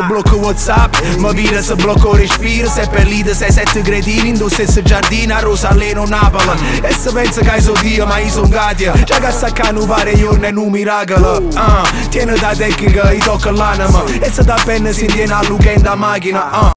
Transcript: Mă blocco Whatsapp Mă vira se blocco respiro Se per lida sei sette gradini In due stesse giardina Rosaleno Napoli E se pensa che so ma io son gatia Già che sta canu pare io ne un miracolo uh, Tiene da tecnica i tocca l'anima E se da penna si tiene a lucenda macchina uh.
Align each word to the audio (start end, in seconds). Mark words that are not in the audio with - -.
Mă 0.00 0.06
blocco 0.08 0.36
Whatsapp 0.42 0.94
Mă 1.18 1.30
vira 1.34 1.60
se 1.60 1.74
blocco 1.74 2.14
respiro 2.16 2.68
Se 2.68 2.88
per 2.92 3.06
lida 3.06 3.32
sei 3.32 3.52
sette 3.52 3.80
gradini 3.80 4.28
In 4.28 4.36
due 4.36 4.48
stesse 4.48 4.82
giardina 4.82 5.40
Rosaleno 5.40 6.04
Napoli 6.06 6.80
E 6.82 6.94
se 7.00 7.10
pensa 7.12 7.40
che 7.40 7.60
so 7.60 7.72
ma 8.06 8.18
io 8.18 8.30
son 8.30 8.48
gatia 8.48 8.92
Già 9.04 9.18
che 9.18 9.30
sta 9.30 9.52
canu 9.52 9.84
pare 9.86 10.10
io 10.10 10.36
ne 10.36 10.48
un 10.48 10.70
miracolo 10.70 11.42
uh, 11.42 12.08
Tiene 12.08 12.34
da 12.40 12.52
tecnica 12.56 13.12
i 13.12 13.18
tocca 13.18 13.50
l'anima 13.50 14.02
E 14.20 14.30
se 14.32 14.42
da 14.42 14.58
penna 14.64 14.92
si 14.92 15.06
tiene 15.06 15.32
a 15.32 15.42
lucenda 15.46 15.94
macchina 15.94 16.48
uh. 16.52 16.68